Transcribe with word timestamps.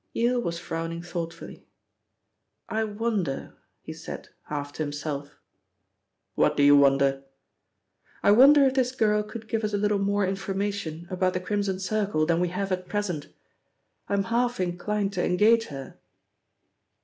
Yale 0.13 0.41
was 0.41 0.57
frowning 0.57 1.03
thoughtfully. 1.03 1.67
"I 2.67 2.83
wonder," 2.83 3.53
he 3.83 3.93
said, 3.93 4.29
half 4.47 4.73
to 4.73 4.81
himself. 4.81 5.35
"What 6.33 6.57
do 6.57 6.63
you 6.63 6.75
wonder?" 6.75 7.23
"I 8.23 8.31
wonder 8.31 8.65
if 8.65 8.73
this 8.73 8.93
girl 8.93 9.21
could 9.21 9.47
give 9.47 9.63
us 9.63 9.73
a 9.75 9.77
little 9.77 9.99
more 9.99 10.25
information 10.25 11.05
about 11.11 11.33
the 11.33 11.39
Crimson 11.39 11.79
Circle 11.79 12.25
than 12.25 12.39
we 12.39 12.47
have 12.47 12.71
at 12.71 12.89
present. 12.89 13.27
I'm 14.09 14.23
half 14.23 14.59
inclined 14.59 15.13
to 15.13 15.23
engage 15.23 15.65
her." 15.65 15.99